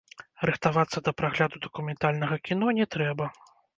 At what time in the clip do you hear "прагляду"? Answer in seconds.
1.21-1.61